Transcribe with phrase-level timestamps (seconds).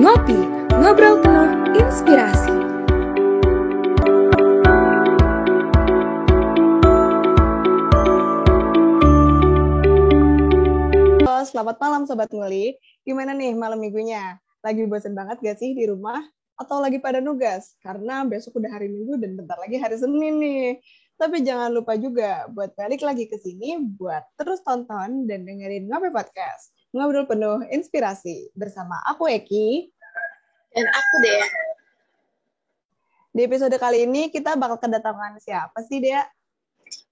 [0.00, 0.32] Ngopi,
[0.80, 2.56] ngobrol penuh inspirasi.
[11.20, 12.80] Halo, selamat malam Sobat Ngulik.
[13.04, 14.40] Gimana nih malam minggunya?
[14.64, 16.24] Lagi bosan banget gak sih di rumah?
[16.56, 17.76] Atau lagi pada nugas?
[17.84, 20.80] Karena besok udah hari minggu dan bentar lagi hari Senin nih.
[21.20, 26.08] Tapi jangan lupa juga buat balik lagi ke sini buat terus tonton dan dengerin Ngopi
[26.08, 26.72] Podcast.
[26.90, 29.94] Ngobrol penuh inspirasi bersama aku Eki.
[30.70, 31.48] Dan aku Dea.
[33.30, 36.22] Di episode kali ini kita bakal kedatangan siapa sih Dea?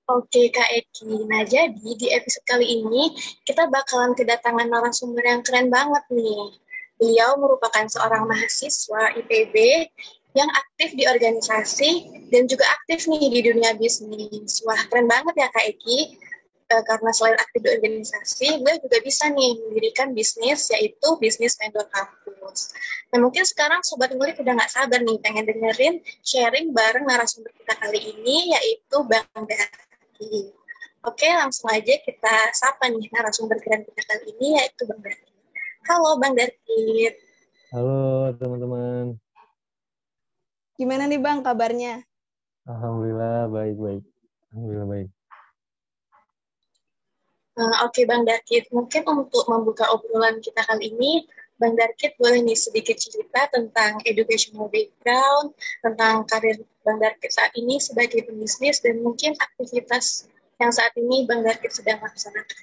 [0.08, 3.12] Oke Kak Eki, nah jadi di episode kali ini
[3.44, 6.56] kita bakalan kedatangan narasumber yang keren banget nih.
[6.96, 9.54] Beliau merupakan seorang mahasiswa IPB
[10.32, 11.90] yang aktif di organisasi
[12.32, 14.64] dan juga aktif nih di dunia bisnis.
[14.64, 16.16] Wah keren banget ya Kak Eki
[16.68, 21.88] uh, karena selain aktif di organisasi, gue juga bisa nih mendirikan bisnis, yaitu bisnis mentor
[21.88, 22.76] kampus.
[23.12, 27.74] Nah mungkin sekarang Sobat Ngulik udah nggak sabar nih pengen dengerin sharing bareng narasumber kita
[27.80, 30.52] kali ini, yaitu Bang Daki.
[31.06, 35.32] Oke, langsung aja kita sapa nih narasumber keren kita kali ini, yaitu Bang Daki.
[35.88, 37.12] Halo Bang Daki.
[37.72, 39.16] Halo teman-teman.
[40.76, 42.04] Gimana nih Bang kabarnya?
[42.68, 44.04] Alhamdulillah baik-baik.
[44.52, 45.08] Alhamdulillah baik.
[47.58, 51.26] Uh, Oke okay, Bang Darkit, mungkin untuk membuka obrolan kita kali ini,
[51.58, 55.50] Bang Darkit boleh nih sedikit cerita tentang educational background,
[55.82, 60.30] tentang karir Bang Darkit saat ini sebagai pebisnis, dan mungkin aktivitas
[60.62, 62.62] yang saat ini Bang Darkit sedang laksanakan.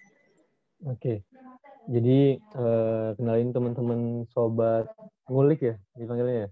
[0.88, 1.18] Oke, okay.
[1.92, 4.88] jadi uh, kenalin teman-teman sobat
[5.28, 6.50] ngulik ya, dipanggilnya ya?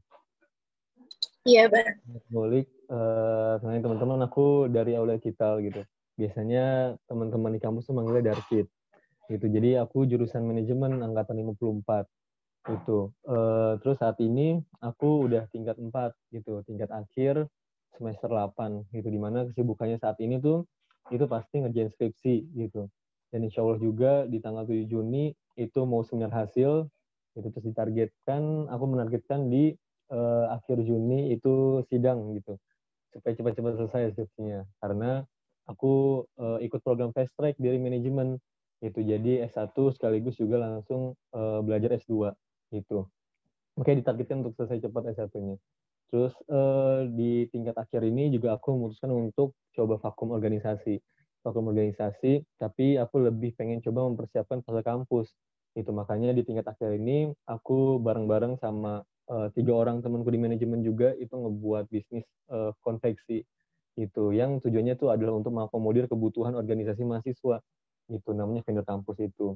[1.47, 1.95] Iya, Bang.
[2.27, 8.33] Ngulik, uh, kenalin teman-teman aku dari Aula Kital gitu biasanya teman-teman di kampus tuh manggilnya
[8.33, 8.69] Darkit
[9.31, 9.45] gitu.
[9.47, 12.05] Jadi aku jurusan manajemen angkatan 54
[12.63, 15.91] itu uh, terus saat ini aku udah tingkat 4
[16.31, 16.63] gitu.
[16.67, 17.47] Tingkat akhir
[17.95, 19.07] semester 8 gitu.
[19.07, 20.67] Di mana kesibukannya saat ini tuh
[21.11, 22.87] itu pasti ngerjain skripsi gitu.
[23.33, 26.87] Dan insya Allah juga di tanggal 7 Juni itu mau seminar hasil
[27.33, 29.73] itu terus ditargetkan aku menargetkan di
[30.13, 32.61] uh, akhir Juni itu sidang gitu.
[33.13, 34.61] Supaya cepat-cepat selesai skripsinya.
[34.81, 35.25] Karena
[35.69, 38.39] aku uh, ikut program fast track dari manajemen
[38.83, 42.35] itu jadi S1 sekaligus juga langsung uh, belajar S2
[42.75, 43.07] itu
[43.79, 45.55] makanya ditargetkan untuk selesai cepat S1-nya
[46.13, 51.01] terus uh, di tingkat akhir ini juga aku memutuskan untuk coba vakum organisasi.
[51.41, 55.27] Vakum organisasi tapi aku lebih pengen coba mempersiapkan fase kampus
[55.73, 60.85] itu makanya di tingkat akhir ini aku bareng-bareng sama uh, tiga orang temanku di manajemen
[60.85, 63.41] juga itu ngebuat bisnis uh, konveksi
[63.95, 67.61] itu yang tujuannya itu adalah untuk mengakomodir kebutuhan organisasi mahasiswa.
[68.11, 69.55] Itu namanya vendor kampus itu.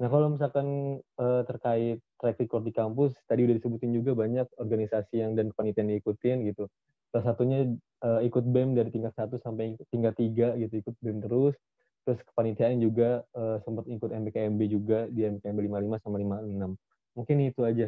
[0.00, 5.20] Nah kalau misalkan uh, terkait track record di kampus tadi udah disebutin juga banyak organisasi
[5.20, 6.66] yang dan panitian diikutin gitu.
[7.12, 7.68] Salah satunya
[8.02, 10.80] uh, ikut bem dari tingkat satu sampai tingkat tiga gitu.
[10.80, 11.54] Ikut bem terus.
[12.02, 16.74] Terus kepanitiaan juga uh, sempat ikut MBKMB juga di MBKMB 55 sama 56
[17.16, 17.86] mungkin itu aja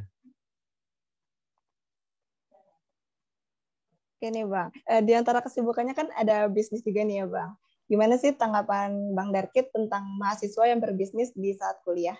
[4.24, 7.60] Oke nih Bang, eh, di antara kesibukannya kan ada bisnis juga nih ya Bang.
[7.92, 12.16] Gimana sih tanggapan Bang Darkit tentang mahasiswa yang berbisnis di saat kuliah?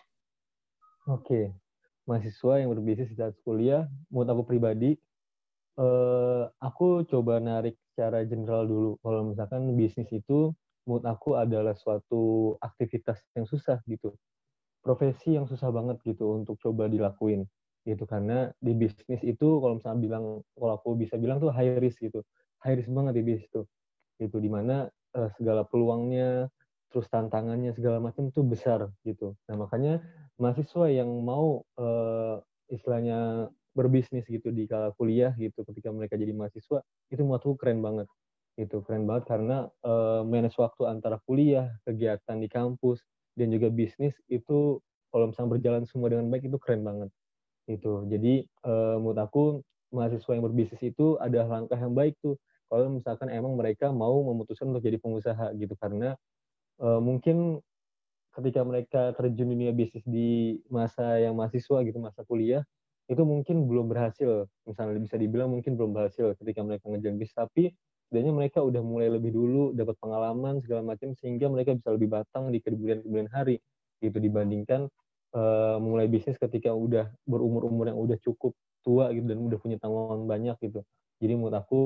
[1.09, 1.57] Oke,
[2.05, 5.01] mahasiswa yang berbisnis di saat kuliah, menurut aku pribadi,
[5.81, 9.01] eh, aku coba narik secara general dulu.
[9.01, 10.53] Kalau misalkan bisnis itu,
[10.85, 14.13] menurut aku adalah suatu aktivitas yang susah gitu.
[14.85, 17.49] Profesi yang susah banget gitu untuk coba dilakuin
[17.85, 18.05] gitu.
[18.09, 20.25] Karena di bisnis itu kalau misalnya bilang
[20.57, 22.25] kalau aku bisa bilang tuh high risk gitu.
[22.65, 23.63] High risk banget di bisnis itu
[24.23, 24.87] itu di mana
[25.17, 26.49] uh, segala peluangnya
[26.89, 29.35] terus tantangannya segala macam tuh besar gitu.
[29.51, 30.01] Nah makanya
[30.39, 32.39] mahasiswa yang mau uh,
[32.71, 36.81] istilahnya berbisnis gitu di kala kuliah gitu ketika mereka jadi mahasiswa
[37.11, 38.07] itu menurutku keren banget.
[38.55, 43.03] Itu keren banget karena uh, manage waktu antara kuliah kegiatan di kampus
[43.35, 44.79] dan juga bisnis itu
[45.11, 47.11] kalau misalnya berjalan semua dengan baik itu keren banget
[47.65, 49.43] itu jadi uh, menurut aku
[49.95, 52.35] mahasiswa yang berbisnis itu ada langkah yang baik tuh.
[52.67, 55.79] Kalau misalkan emang mereka mau memutuskan untuk jadi pengusaha gitu.
[55.79, 56.19] Karena
[56.83, 57.63] uh, mungkin
[58.35, 62.67] ketika mereka terjun dunia bisnis di masa yang mahasiswa gitu masa kuliah
[63.07, 64.51] itu mungkin belum berhasil.
[64.67, 67.71] Misalnya bisa dibilang mungkin belum berhasil ketika mereka ngejalan bisnis tapi
[68.09, 72.51] setidaknya mereka udah mulai lebih dulu dapat pengalaman segala macam sehingga mereka bisa lebih batang
[72.51, 73.63] di kemudian-kemudian hari
[74.03, 74.91] gitu dibandingkan
[75.35, 78.55] uh, mulai bisnis ketika udah berumur-umur yang udah cukup
[78.87, 80.81] tua gitu dan udah punya tanggungan banyak gitu.
[81.19, 81.81] Jadi menurut aku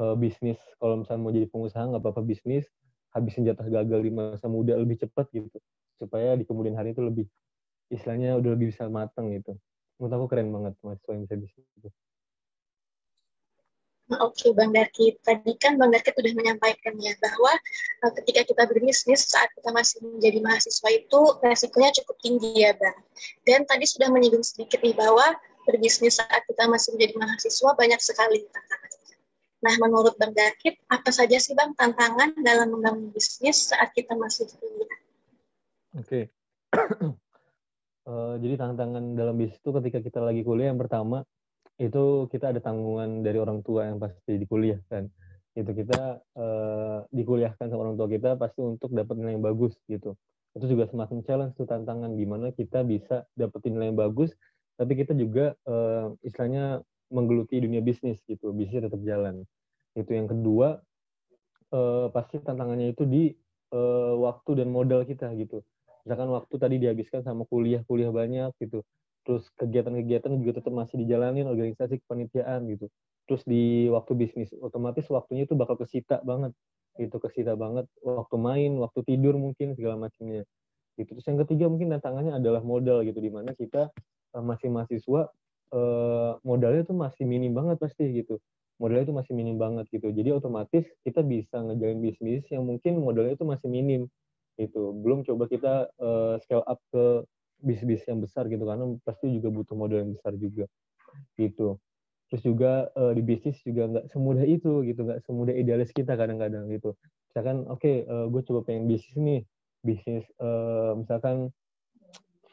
[0.00, 2.66] uh, bisnis kalau misalnya mau jadi pengusaha nggak apa-apa bisnis
[3.10, 5.58] habisin jatah gagal di masa muda lebih cepat gitu
[5.98, 7.26] supaya di kemudian hari itu lebih
[7.90, 9.58] istilahnya udah lebih bisa matang gitu.
[9.98, 11.88] menurut aku keren banget mahasiswa yang bisa bisnis itu.
[14.18, 15.22] Oke, Bang Darkit.
[15.22, 17.54] Tadi kan Bang Darkit sudah menyampaikan ya bahwa
[18.02, 22.98] uh, ketika kita berbisnis saat kita masih menjadi mahasiswa itu resikonya cukup tinggi ya, Bang.
[23.46, 28.42] Dan tadi sudah menyinggung sedikit nih bahwa berbisnis saat kita masih menjadi mahasiswa banyak sekali
[28.50, 28.90] tantangan.
[29.60, 34.50] Nah, menurut Bang Darkit, apa saja sih Bang tantangan dalam membangun bisnis saat kita masih
[34.58, 34.98] kuliah?
[36.02, 36.20] Oke.
[38.10, 41.22] uh, jadi tantangan dalam bisnis itu ketika kita lagi kuliah yang pertama
[41.80, 44.44] itu kita ada tanggungan dari orang tua yang pasti di
[45.58, 50.14] itu kita uh, dikuliahkan sama orang tua kita pasti untuk dapat nilai yang bagus gitu.
[50.52, 54.30] Itu juga semacam challenge tuh tantangan gimana kita bisa dapetin nilai yang bagus
[54.76, 58.52] tapi kita juga uh, istilahnya menggeluti dunia bisnis gitu.
[58.52, 59.42] Bisnisnya tetap jalan.
[59.96, 60.84] Itu yang kedua
[61.72, 63.32] uh, pasti tantangannya itu di
[63.72, 65.64] uh, waktu dan modal kita gitu.
[66.04, 68.84] Misalkan waktu tadi dihabiskan sama kuliah kuliah banyak gitu
[69.30, 72.90] terus kegiatan-kegiatan juga tetap masih dijalanin organisasi kepanitiaan gitu.
[73.30, 76.50] Terus di waktu bisnis otomatis waktunya itu bakal kesita banget
[76.98, 77.86] itu kesita banget.
[78.02, 80.42] Waktu main waktu tidur mungkin segala macamnya.
[80.98, 81.14] Gitu.
[81.14, 83.94] Terus yang ketiga mungkin tantangannya adalah modal gitu di mana kita
[84.34, 85.30] uh, masih mahasiswa
[85.78, 88.42] uh, modalnya tuh masih minim banget pasti gitu.
[88.82, 90.10] Modalnya itu masih minim banget gitu.
[90.10, 94.10] Jadi otomatis kita bisa ngejalin bisnis yang mungkin modalnya itu masih minim
[94.58, 94.90] gitu.
[94.90, 97.22] Belum coba kita uh, scale up ke
[97.60, 100.64] bis-bis yang besar gitu karena pasti juga butuh modal yang besar juga
[101.36, 101.78] gitu.
[102.30, 105.00] Terus juga uh, di bisnis juga nggak semudah itu gitu.
[105.02, 106.94] Nggak semudah idealis kita kadang-kadang gitu.
[107.30, 109.40] Misalkan oke okay, uh, eh, gue coba pengen bisnis nih.
[109.82, 111.50] Bisnis uh, misalkan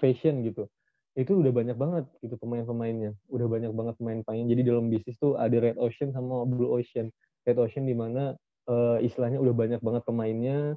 [0.02, 0.66] fashion gitu.
[1.14, 3.14] Itu udah banyak banget gitu pemain-pemainnya.
[3.30, 4.46] Udah banyak banget pemain-pemain.
[4.50, 7.14] Jadi dalam bisnis tuh ada red ocean sama blue ocean.
[7.46, 8.34] Red ocean di mana
[8.66, 10.74] uh, istilahnya udah banyak banget pemainnya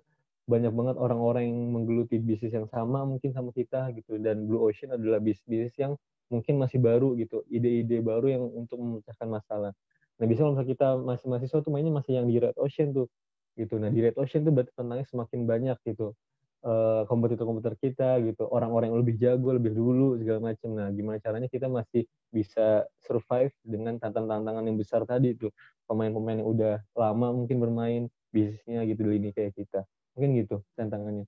[0.50, 4.18] banyak banget orang-orang yang menggeluti bisnis yang sama mungkin sama kita gitu.
[4.18, 5.94] Dan Blue Ocean adalah bisnis yang
[6.26, 7.46] mungkin masih baru gitu.
[7.46, 9.70] Ide-ide baru yang untuk memecahkan masalah.
[10.18, 13.06] Nah bisa kalau kita masih mahasiswa tuh mainnya masih yang di Red Ocean tuh
[13.54, 13.78] gitu.
[13.78, 16.18] Nah di Red Ocean tuh berarti tentangnya semakin banyak gitu.
[16.60, 18.44] Uh, komputer-komputer kita gitu.
[18.50, 23.54] Orang-orang yang lebih jago lebih dulu segala macam nah gimana caranya kita masih bisa survive
[23.64, 25.54] dengan tantangan-tantangan yang besar tadi tuh.
[25.86, 29.82] Pemain-pemain yang udah lama mungkin bermain bisnisnya gitu di lini kayak kita
[30.14, 31.26] Mungkin gitu tantangannya.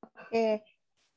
[0.00, 0.64] Oke,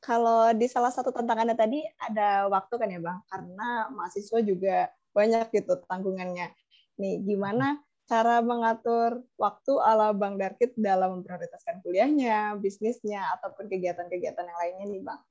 [0.04, 3.22] kalau di salah satu tantangannya tadi ada waktu kan ya Bang?
[3.30, 6.52] Karena mahasiswa juga banyak gitu tanggungannya.
[7.00, 7.80] Nih, gimana
[8.10, 15.02] cara mengatur waktu ala Bang Darkit dalam memprioritaskan kuliahnya, bisnisnya, ataupun kegiatan-kegiatan yang lainnya nih
[15.06, 15.22] Bang?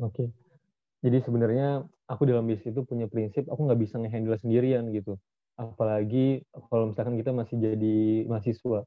[0.00, 0.32] Oke.
[0.98, 5.20] Jadi sebenarnya aku dalam bisnis itu punya prinsip, aku nggak bisa ngehandle sendirian gitu.
[5.58, 8.82] Apalagi kalau misalkan kita masih jadi mahasiswa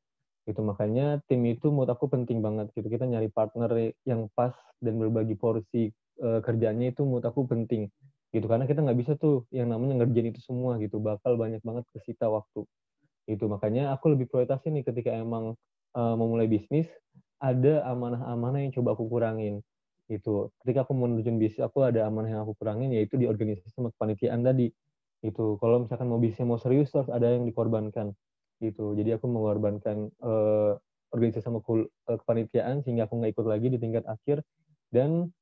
[0.50, 2.88] gitu makanya tim itu menurut aku penting banget gitu.
[2.90, 7.90] Kita nyari partner yang pas dan berbagi porsi uh, kerjanya itu menurut aku penting
[8.34, 8.46] gitu.
[8.50, 10.98] Karena kita nggak bisa tuh yang namanya ngerjain itu semua gitu.
[10.98, 12.66] Bakal banyak banget kesita waktu
[13.30, 15.54] itu makanya aku lebih prioritasin nih ketika emang
[15.94, 16.90] uh, memulai bisnis
[17.42, 19.62] ada amanah-amanah yang coba aku kurangin
[20.12, 23.94] itu ketika aku nerjun bisnis aku ada amanah yang aku kurangin yaitu di organisasi sama
[23.96, 24.70] kepanitiaan tadi
[25.22, 28.12] itu kalau misalkan mau bisnis mau serius terus ada yang dikorbankan
[28.62, 28.94] gitu.
[28.94, 30.78] Jadi aku mengorbankan uh,
[31.12, 34.46] organisasi sama kul uh, kepanitiaan sehingga aku nggak ikut lagi di tingkat akhir.
[34.94, 35.34] Dan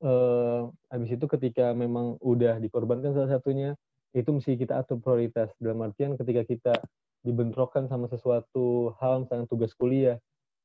[0.00, 3.76] uh, habis itu ketika memang udah dikorbankan salah satunya
[4.16, 5.52] itu mesti kita atur prioritas.
[5.60, 6.74] Dalam artian ketika kita
[7.22, 10.16] dibentrokkan sama sesuatu hal misalnya tugas kuliah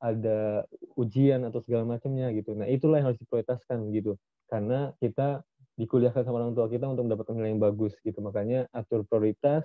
[0.04, 0.68] ada
[1.00, 2.56] ujian atau segala macamnya gitu.
[2.56, 4.20] Nah itulah yang harus diprioritaskan gitu.
[4.52, 5.44] Karena kita
[5.80, 8.20] dikuliahkan sama orang tua kita untuk mendapatkan nilai yang bagus gitu.
[8.20, 9.64] Makanya atur prioritas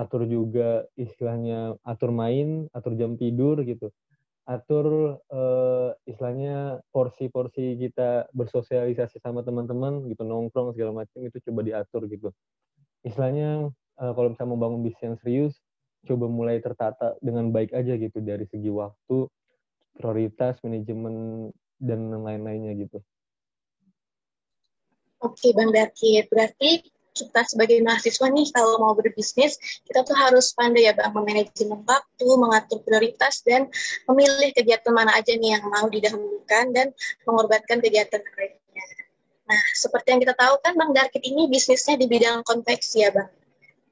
[0.00, 3.92] atur juga istilahnya atur main, atur jam tidur gitu.
[4.48, 12.08] Atur uh, istilahnya porsi-porsi kita bersosialisasi sama teman-teman gitu, nongkrong segala macam itu coba diatur
[12.08, 12.32] gitu.
[13.04, 13.68] Istilahnya
[14.00, 15.54] uh, kalau misalnya membangun bisnis yang serius,
[16.08, 19.28] coba mulai tertata dengan baik aja gitu dari segi waktu,
[20.00, 22.98] prioritas, manajemen dan lain-lainnya gitu.
[25.20, 26.32] Oke, Bang Dakit.
[26.32, 26.80] Berarti
[27.10, 32.26] kita sebagai mahasiswa nih kalau mau berbisnis kita tuh harus pandai ya bang memanajemen waktu,
[32.38, 33.66] mengatur prioritas dan
[34.06, 36.94] memilih kegiatan mana aja nih yang mau didahulukan dan
[37.26, 38.86] mengorbankan kegiatan lainnya.
[39.50, 43.30] Nah, seperti yang kita tahu kan Bang Darkit ini bisnisnya di bidang konveksi ya Bang.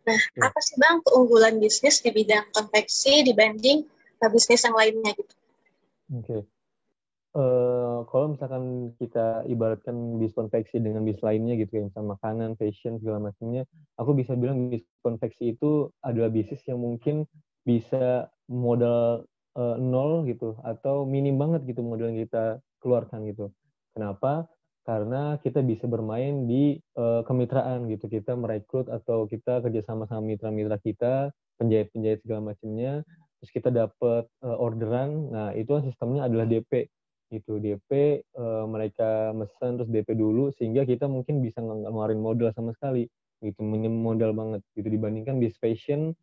[0.06, 0.46] Nah, ya.
[0.46, 3.82] apa sih Bang keunggulan bisnis di bidang konveksi dibanding
[4.30, 5.34] bisnis yang lainnya gitu?
[6.14, 6.22] Oke.
[6.26, 6.57] Okay
[7.38, 12.98] uh, kalau misalkan kita ibaratkan bis konveksi dengan bis lainnya gitu ya, misalnya makanan, fashion
[12.98, 13.62] segala macamnya,
[13.94, 17.30] aku bisa bilang bis konveksi itu adalah bisnis yang mungkin
[17.62, 19.22] bisa modal
[19.54, 23.54] uh, nol gitu atau minim banget gitu modal yang kita keluarkan gitu.
[23.94, 24.50] Kenapa?
[24.88, 30.80] karena kita bisa bermain di uh, kemitraan gitu kita merekrut atau kita kerjasama sama mitra-mitra
[30.80, 31.28] kita
[31.60, 33.04] penjahit-penjahit segala macamnya
[33.36, 36.88] terus kita dapat uh, orderan nah itu kan sistemnya adalah DP
[37.28, 42.72] itu DP uh, mereka mesen terus DP dulu sehingga kita mungkin bisa ngeluarin modal sama
[42.72, 43.04] sekali
[43.44, 44.88] gitu modal banget gitu.
[44.88, 46.16] Dibandingkan bis fashion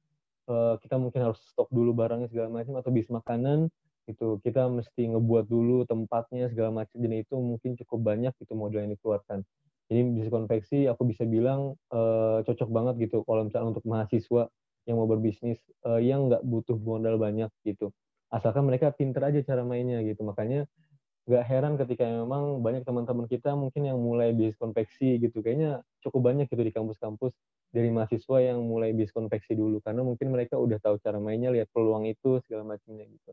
[0.49, 3.69] uh, kita mungkin harus stok dulu barangnya segala macam atau bis makanan
[4.05, 8.85] itu kita mesti ngebuat dulu tempatnya segala macam jadi itu mungkin cukup banyak itu modal
[8.85, 9.41] yang dikeluarkan.
[9.85, 14.49] Jadi bisa konveksi aku bisa bilang uh, cocok banget gitu kalau misalnya untuk mahasiswa
[14.85, 17.89] yang mau berbisnis uh, yang nggak butuh modal banyak gitu.
[18.29, 20.21] Asalkan mereka pinter aja cara mainnya gitu.
[20.25, 20.69] Makanya
[21.25, 25.41] nggak heran ketika memang banyak teman-teman kita mungkin yang mulai bisnis konveksi gitu.
[25.41, 27.33] Kayaknya cukup banyak gitu di kampus-kampus
[27.73, 31.67] dari mahasiswa yang mulai bisnis konveksi dulu karena mungkin mereka udah tahu cara mainnya lihat
[31.73, 33.31] peluang itu segala macamnya gitu.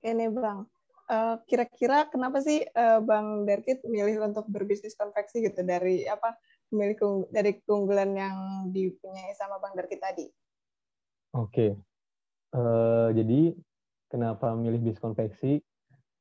[0.00, 0.64] Ini Bang,
[1.12, 5.60] uh, kira-kira kenapa sih uh, Bang Derkit milih untuk berbisnis konveksi gitu?
[5.60, 8.36] Dari apa memilih dari keunggulan yang
[8.70, 10.26] dipunyai sama Bang Derkit tadi?
[11.30, 11.70] Oke, okay.
[12.58, 13.54] uh, jadi
[14.10, 15.62] kenapa milih bisnis konveksi?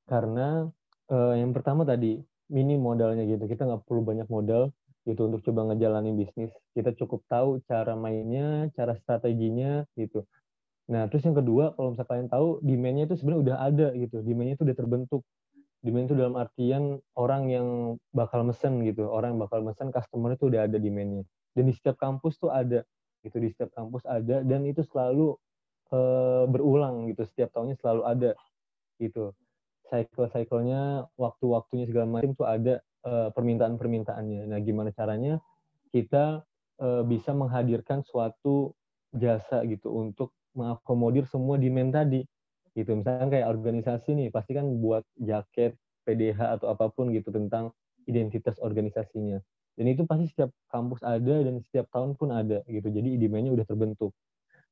[0.06, 0.70] Karena
[1.10, 4.70] uh, yang pertama tadi mini modalnya gitu, kita nggak perlu banyak modal
[5.06, 6.53] gitu untuk coba ngejalanin bisnis.
[6.77, 10.25] Kita cukup tahu cara mainnya, cara strateginya gitu
[10.89, 14.18] Nah, terus yang kedua, kalau misalnya kalian tahu, demand-nya itu sebenarnya udah ada gitu.
[14.25, 15.22] Demand-nya itu udah terbentuk.
[15.79, 17.67] Demand itu dalam artian orang yang
[18.12, 19.07] bakal mesen gitu.
[19.07, 21.24] Orang yang bakal mesen, customer itu udah ada demand-nya.
[21.55, 22.83] Dan di setiap kampus tuh ada.
[23.24, 24.43] gitu Di setiap kampus ada.
[24.43, 25.39] Dan itu selalu
[25.95, 27.24] uh, berulang gitu.
[27.24, 28.31] Setiap tahunnya selalu ada.
[29.00, 29.31] gitu.
[29.88, 34.51] Cycle-cycle-nya, waktu-waktunya segala macam tuh ada uh, permintaan-permintaannya.
[34.51, 35.39] Nah, gimana caranya
[35.89, 36.43] kita
[36.83, 38.75] uh, bisa menghadirkan suatu
[39.15, 42.21] jasa gitu untuk mengakomodir semua demand tadi
[42.79, 42.95] gitu.
[42.95, 45.75] Misalnya kayak organisasi nih pasti kan buat jaket
[46.07, 47.75] PDH atau apa pun gitu tentang
[48.07, 49.43] identitas organisasinya.
[49.75, 52.88] Dan itu pasti setiap kampus ada dan setiap tahun pun ada gitu.
[52.88, 54.12] Jadi demandnya udah terbentuk.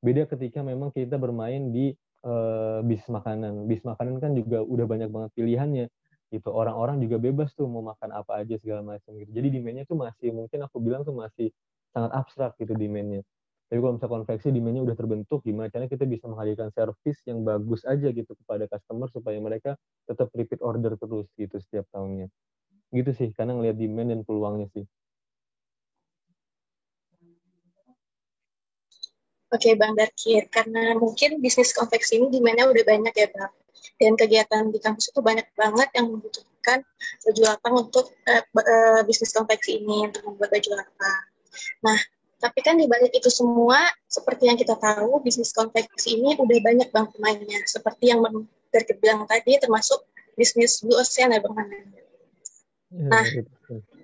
[0.03, 1.95] Beda ketika memang kita bermain di
[2.27, 3.67] uh, bis makanan.
[3.69, 5.85] Bis makanan kan juga udah banyak banget pilihannya
[6.33, 6.49] gitu.
[6.51, 9.31] Orang-orang juga bebas tuh mau makan apa aja segala macam gitu.
[9.31, 11.55] Jadi demandnya tuh masih mungkin aku bilang tuh masih
[11.95, 13.23] sangat abstrak gitu demandnya
[13.67, 17.83] tapi kalau misalnya konveksi demandnya udah terbentuk, gimana caranya kita bisa menghadirkan service yang bagus
[17.83, 19.75] aja gitu kepada customer supaya mereka
[20.07, 22.31] tetap repeat order terus gitu setiap tahunnya.
[22.95, 24.87] Gitu sih, karena ngelihat demand dan peluangnya sih.
[29.51, 33.51] Oke Bang Darkir, karena mungkin bisnis konveksi ini demandnya udah banyak ya Bang.
[33.99, 36.87] Dan kegiatan di kampus itu banyak banget yang membutuhkan
[37.23, 41.23] baju lapang untuk uh, uh, bisnis konveksi ini, untuk membuat baju lapang.
[41.83, 41.99] Nah,
[42.37, 47.07] tapi kan dibalik itu semua, seperti yang kita tahu, bisnis konveksi ini udah banyak bang
[47.09, 47.59] pemainnya.
[47.65, 48.21] Seperti yang
[48.69, 50.05] dari bilang tadi, termasuk
[50.37, 51.55] bisnis Blue Ocean ya bang.
[52.87, 53.25] Ya, nah,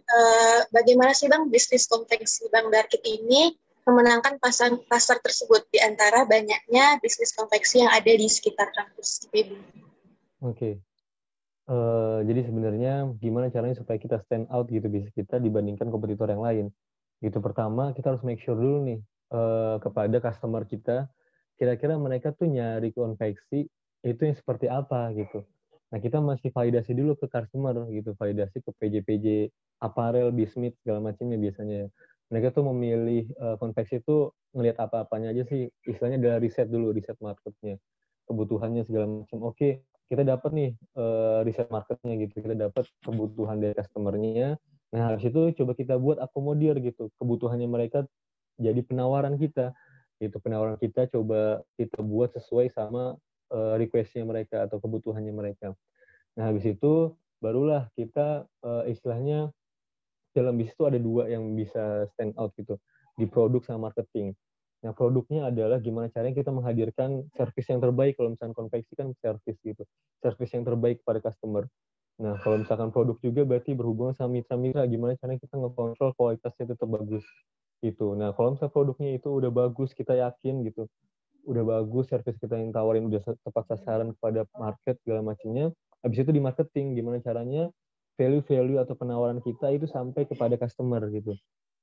[0.09, 3.53] uh, bagaimana sih bang bisnis konveksi bang Darkit ini
[3.85, 9.53] memenangkan pasar pasar tersebut di antara banyaknya bisnis konveksi yang ada di sekitar kampus IPB?
[9.53, 9.61] Oke.
[10.41, 10.73] Okay.
[11.63, 16.27] Uh, eh, jadi sebenarnya gimana caranya supaya kita stand out gitu bisnis kita dibandingkan kompetitor
[16.27, 16.65] yang lain?
[17.23, 18.99] Itu pertama kita harus make sure dulu nih
[19.31, 21.07] uh, kepada customer kita
[21.55, 23.71] kira-kira mereka tuh nyari konveksi
[24.03, 25.47] itu yang seperti apa gitu.
[25.93, 31.39] Nah kita masih validasi dulu ke customer gitu, validasi ke PJ-PJ apparel, bismith segala macamnya
[31.39, 31.87] biasanya.
[32.33, 37.13] Mereka tuh memilih uh, konveksi itu ngelihat apa-apanya aja sih, istilahnya adalah riset dulu, riset
[37.21, 37.77] marketnya,
[38.25, 39.37] kebutuhannya segala macam.
[39.45, 44.57] Oke, kita dapat nih uh, riset marketnya gitu, kita dapat kebutuhan dari customernya,
[44.93, 48.05] Nah, habis itu coba kita buat akomodir gitu kebutuhannya mereka
[48.61, 49.73] jadi penawaran kita.
[50.21, 53.17] Itu penawaran kita coba kita buat sesuai sama
[53.49, 55.73] uh, requestnya mereka atau kebutuhannya mereka.
[56.37, 59.49] Nah, habis itu barulah kita uh, istilahnya
[60.33, 62.77] dalam bisnis itu ada dua yang bisa stand out gitu
[63.17, 64.33] di produk sama marketing.
[64.83, 69.57] Nah, produknya adalah gimana caranya kita menghadirkan service yang terbaik kalau misalnya konveksi kan service
[69.63, 69.83] gitu.
[70.19, 71.65] Service yang terbaik pada customer.
[72.21, 76.89] Nah, kalau misalkan produk juga berarti berhubungan sama mitra-mitra, gimana caranya kita ngekontrol kualitasnya tetap
[76.89, 77.25] bagus
[77.81, 78.13] gitu.
[78.13, 80.85] Nah, kalau misalnya produknya itu udah bagus, kita yakin gitu,
[81.49, 85.73] udah bagus, service kita yang tawarin udah tepat sasaran kepada market segala macamnya.
[86.05, 87.67] Habis itu di marketing, gimana caranya
[88.15, 91.33] value-value atau penawaran kita itu sampai kepada customer gitu.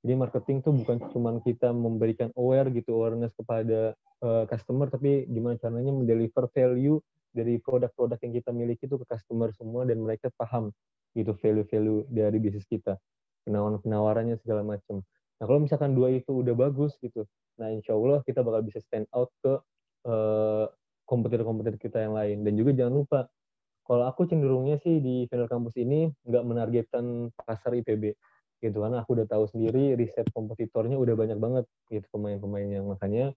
[0.00, 3.92] Jadi marketing tuh bukan cuma kita memberikan aware gitu, awareness kepada
[4.24, 6.96] uh, customer, tapi gimana caranya mendeliver value
[7.30, 10.74] dari produk-produk yang kita miliki itu ke customer semua dan mereka paham
[11.14, 12.98] gitu value-value dari bisnis kita.
[13.46, 15.02] Penawaran penawarannya segala macam.
[15.40, 17.24] Nah kalau misalkan dua itu udah bagus gitu,
[17.56, 19.56] nah insya Allah kita bakal bisa stand out ke
[20.04, 20.68] uh,
[21.08, 22.44] kompetitor-kompetitor kita yang lain.
[22.44, 23.20] Dan juga jangan lupa,
[23.88, 28.14] kalau aku cenderungnya sih di final kampus ini nggak menargetkan pasar IPB
[28.60, 33.32] gitu karena aku udah tahu sendiri riset kompetitornya udah banyak banget gitu pemain-pemain yang makanya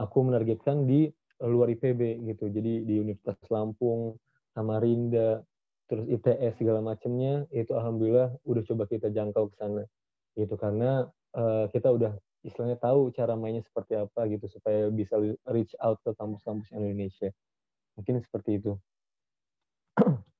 [0.00, 1.12] aku menargetkan di
[1.42, 2.50] luar IPB gitu.
[2.50, 4.14] Jadi di Universitas Lampung
[4.54, 5.42] Samarinda
[5.84, 9.82] terus ITS segala macamnya itu alhamdulillah udah coba kita jangkau ke sana.
[10.34, 12.14] Gitu karena uh, kita udah
[12.44, 15.16] istilahnya tahu cara mainnya seperti apa gitu supaya bisa
[15.48, 17.32] reach out ke kampus-kampus Indonesia.
[17.96, 18.72] Mungkin seperti itu.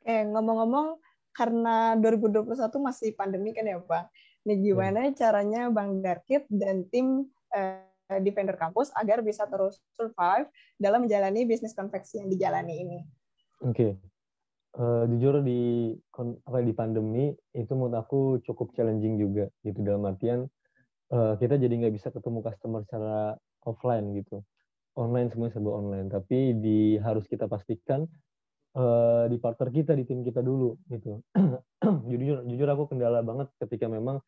[0.00, 0.98] Eh, ngomong-ngomong,
[1.30, 4.10] karena 2021 masih pandemi kan ya, Bang.
[4.48, 11.06] Nih gimana caranya Bang Darkit dan tim eh, Defender Kampus agar bisa terus survive dalam
[11.06, 12.98] menjalani bisnis konveksi yang dijalani ini?
[13.62, 13.74] Oke.
[13.74, 13.92] Okay.
[14.78, 15.90] Uh, eh, jujur di
[16.46, 20.46] apa di pandemi itu menurut aku cukup challenging juga gitu dalam artian
[21.10, 23.34] uh, kita jadi nggak bisa ketemu customer secara
[23.66, 24.46] offline gitu
[24.94, 28.06] online semuanya serba online tapi di harus kita pastikan
[28.78, 31.18] uh, di partner kita di tim kita dulu gitu
[32.10, 34.22] jujur jujur aku kendala banget ketika memang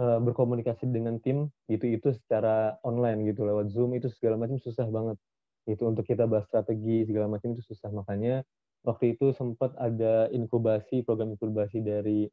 [0.00, 4.88] uh, berkomunikasi dengan tim gitu itu secara online gitu lewat zoom itu segala macam susah
[4.88, 5.20] banget
[5.68, 8.40] itu untuk kita bahas strategi segala macam itu susah makanya
[8.82, 12.24] waktu itu sempat ada inkubasi program inkubasi dari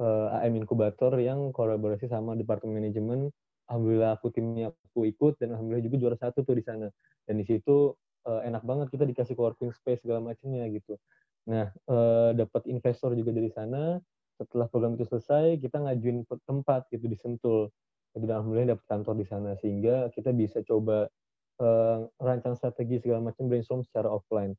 [0.00, 3.28] uh, eh, AM Inkubator yang kolaborasi sama departemen manajemen
[3.68, 6.88] alhamdulillah aku timnya aku ikut dan alhamdulillah juga juara satu tuh di sana
[7.28, 7.92] dan di situ
[8.24, 10.96] uh, enak banget kita dikasih co-working space segala macamnya gitu.
[11.44, 14.00] Nah, uh, dapat investor juga dari sana.
[14.34, 17.70] Setelah program itu selesai, kita ngajuin tempat gitu di Sentul.
[18.14, 21.10] Alhamdulillah dapat kantor di sana sehingga kita bisa coba
[21.58, 24.54] uh, rancang strategi segala macam brainstorm secara offline.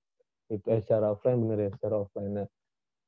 [0.52, 2.44] Itu eh secara offline bener ya, secara offline.
[2.44, 2.48] Nah,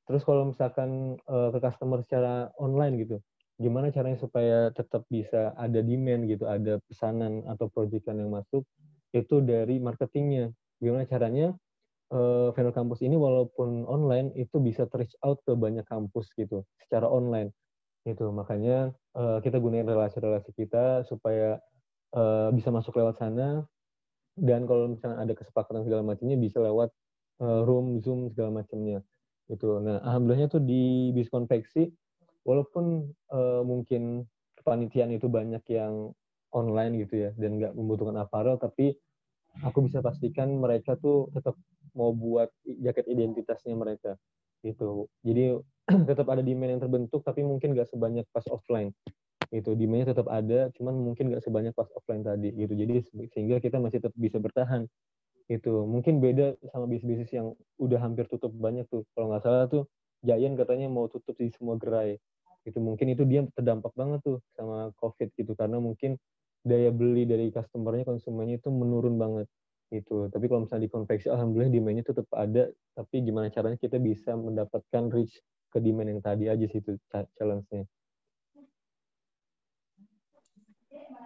[0.07, 3.19] terus kalau misalkan uh, ke customer secara online gitu,
[3.59, 8.63] gimana caranya supaya tetap bisa ada demand gitu, ada pesanan atau proyekan yang masuk
[9.11, 10.51] itu dari marketingnya.
[10.79, 11.51] Gimana caranya
[12.11, 17.07] uh, Venue Campus ini walaupun online itu bisa reach out ke banyak kampus gitu secara
[17.07, 17.51] online.
[18.07, 21.59] Itu makanya uh, kita gunain relasi-relasi kita supaya
[22.15, 23.67] uh, bisa masuk lewat sana
[24.37, 26.93] dan kalau misalnya ada kesepakatan segala macamnya bisa lewat
[27.41, 29.01] uh, room, zoom segala macamnya.
[29.47, 29.79] Itu.
[29.79, 31.87] Nah, alhamdulillahnya tuh di bis konveksi
[32.43, 34.27] walaupun uh, mungkin
[34.59, 36.11] kepanitiaan itu banyak yang
[36.55, 38.95] online gitu ya dan nggak membutuhkan apparel tapi
[39.63, 41.59] aku bisa pastikan mereka tuh tetap
[41.97, 44.13] mau buat jaket identitasnya mereka
[44.61, 45.09] gitu.
[45.25, 45.57] Jadi
[46.09, 48.93] tetap ada demand yang terbentuk tapi mungkin nggak sebanyak pas offline
[49.47, 52.73] itu demandnya tetap ada cuman mungkin nggak sebanyak pas offline tadi gitu.
[52.77, 52.93] Jadi
[53.33, 54.85] sehingga kita masih tetap bisa bertahan
[55.47, 59.07] itu mungkin beda sama bisnis-bisnis yang udah hampir tutup banyak tuh.
[59.15, 59.83] Kalau nggak salah tuh
[60.25, 62.19] Giant katanya mau tutup di semua gerai
[62.67, 65.55] itu mungkin itu dia terdampak banget tuh sama covid gitu.
[65.55, 66.19] Karena mungkin
[66.67, 69.47] daya beli dari customernya konsumennya itu menurun banget
[69.87, 72.67] itu tapi kalau misalnya di konveksi alhamdulillah demandnya tetap ada.
[72.95, 75.39] Tapi gimana caranya kita bisa mendapatkan reach
[75.71, 77.85] ke demand yang tadi aja sih itu challenge-nya.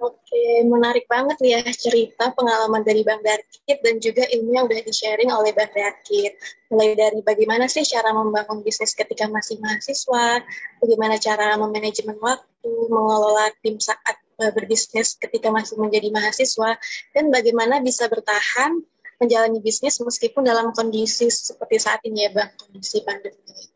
[0.01, 5.29] Oke, menarik banget ya cerita pengalaman dari Bang Darkit dan juga ilmu yang udah di-sharing
[5.29, 6.41] oleh Bang Darkit.
[6.73, 10.41] Mulai dari bagaimana sih cara membangun bisnis ketika masih mahasiswa,
[10.81, 14.17] bagaimana cara memanajemen waktu, mengelola tim saat
[14.49, 16.81] berbisnis ketika masih menjadi mahasiswa
[17.13, 18.81] dan bagaimana bisa bertahan
[19.21, 23.69] menjalani bisnis meskipun dalam kondisi seperti saat ini ya Bang, kondisi pandemi.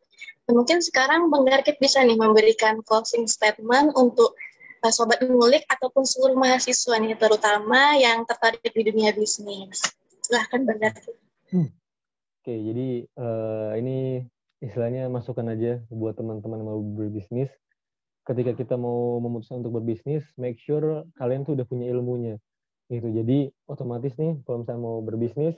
[0.49, 4.33] Mungkin sekarang Bang Darkit bisa nih memberikan closing statement untuk
[4.81, 9.85] uh, sobat ngulik ataupun seluruh mahasiswa nih terutama yang tertarik di dunia bisnis.
[10.25, 11.17] Silahkan Bang Darkit.
[11.53, 11.69] Hmm.
[12.41, 14.25] Oke, jadi uh, ini
[14.61, 17.49] istilahnya masukan aja buat teman-teman yang mau berbisnis
[18.25, 22.41] ketika kita mau memutuskan untuk berbisnis, make sure kalian tuh udah punya ilmunya.
[22.89, 23.05] Gitu.
[23.13, 25.55] Jadi otomatis nih kalau misalnya mau berbisnis,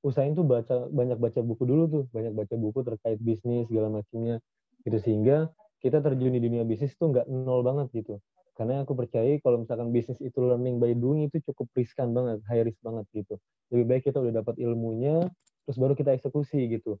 [0.00, 4.40] usahain tuh baca banyak baca buku dulu tuh, banyak baca buku terkait bisnis segala macamnya.
[4.84, 5.52] Gitu sehingga
[5.84, 8.16] kita terjun di dunia bisnis tuh nggak nol banget gitu.
[8.56, 12.64] Karena aku percaya kalau misalkan bisnis itu learning by doing itu cukup riskan banget, high
[12.64, 13.36] risk banget gitu.
[13.68, 15.28] Lebih baik kita udah dapat ilmunya,
[15.68, 16.96] terus baru kita eksekusi gitu.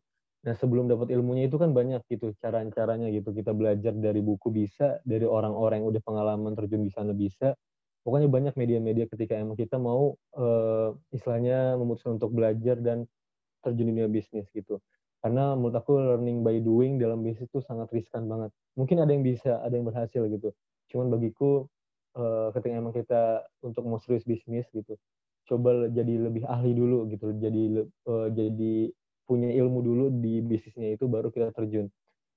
[0.46, 5.02] Nah sebelum dapat ilmunya itu kan banyak gitu cara-caranya gitu kita belajar dari buku bisa,
[5.02, 7.58] dari orang-orang yang udah pengalaman terjun di sana bisa.
[8.06, 13.10] Pokoknya banyak media-media ketika emang kita mau uh, istilahnya memutuskan untuk belajar dan
[13.66, 14.78] terjun di dunia bisnis gitu.
[15.18, 18.54] Karena menurut aku learning by doing dalam bisnis itu sangat riskan banget.
[18.78, 20.54] Mungkin ada yang bisa, ada yang berhasil gitu.
[20.86, 21.66] Cuman bagiku
[22.14, 24.94] uh, ketika emang kita untuk mau serius bisnis gitu,
[25.50, 28.94] coba jadi lebih ahli dulu gitu, jadi uh, jadi
[29.26, 31.90] punya ilmu dulu di bisnisnya itu baru kita terjun.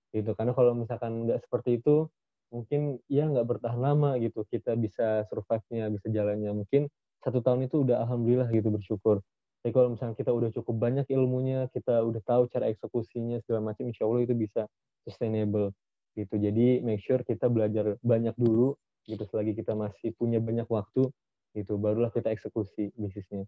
[0.10, 2.10] Gitu karena kalau misalkan nggak seperti itu
[2.50, 4.44] mungkin ya nggak bertahan lama gitu.
[4.50, 6.52] Kita bisa survive-nya bisa jalannya.
[6.66, 6.90] Mungkin
[7.22, 9.22] satu tahun itu udah alhamdulillah gitu bersyukur.
[9.62, 13.86] Tapi kalau misalnya kita udah cukup banyak ilmunya kita udah tahu cara eksekusinya segala macam
[13.92, 14.66] insya Allah itu bisa
[15.04, 15.76] sustainable
[16.18, 16.36] gitu.
[16.42, 18.74] Jadi make sure kita belajar banyak dulu
[19.06, 21.12] gitu selagi kita masih punya banyak waktu
[21.54, 23.46] gitu barulah kita eksekusi bisnisnya.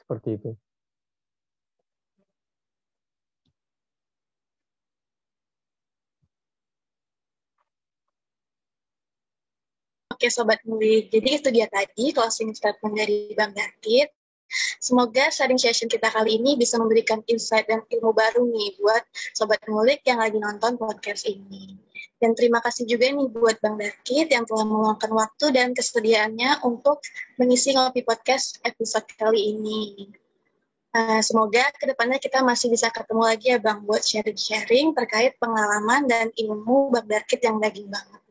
[0.00, 0.50] Seperti itu
[10.24, 14.08] Oke Sobat Mulik, jadi itu dia tadi closing statement dari Bang David.
[14.80, 19.04] Semoga sharing session kita kali ini bisa memberikan insight dan ilmu baru nih buat
[19.36, 21.76] Sobat Mulik yang lagi nonton podcast ini.
[22.16, 27.04] Dan terima kasih juga nih buat Bang Dakit yang telah meluangkan waktu dan kesediaannya untuk
[27.36, 30.08] mengisi Ngopi Podcast episode kali ini.
[30.96, 36.08] Uh, semoga ke depannya kita masih bisa ketemu lagi ya Bang buat sharing-sharing terkait pengalaman
[36.08, 38.23] dan ilmu Bang Dakit yang daging banget.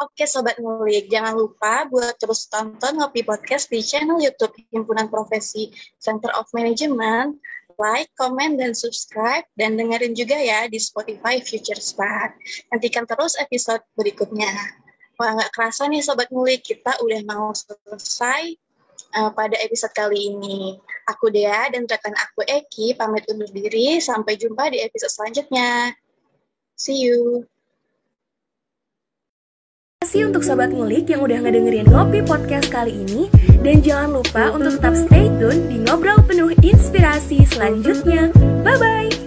[0.00, 5.68] Oke Sobat Ngulik, jangan lupa buat terus tonton Ngopi Podcast di channel YouTube Himpunan Profesi
[6.00, 7.36] Center of Management,
[7.76, 12.32] like, comment, dan subscribe, dan dengerin juga ya di Spotify Future Spark.
[12.72, 14.48] Nantikan terus episode berikutnya.
[15.20, 18.56] Wah, nggak kerasa nih Sobat Ngulik, kita udah mau selesai
[19.20, 20.80] uh, pada episode kali ini.
[21.12, 24.00] Aku Dea dan rekan aku Eki pamit undur diri.
[24.00, 25.92] Sampai jumpa di episode selanjutnya.
[26.72, 27.44] See you
[30.10, 33.30] kasih untuk Sobat Ngulik yang udah ngedengerin Ngopi Podcast kali ini.
[33.62, 38.34] Dan jangan lupa untuk tetap stay tune di Ngobrol Penuh Inspirasi selanjutnya.
[38.66, 39.19] Bye-bye!